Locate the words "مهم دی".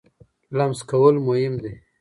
1.27-1.73